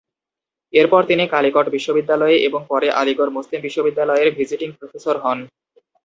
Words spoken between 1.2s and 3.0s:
কালিকট বিশ্ববিদ্যালয়ে এবং পরে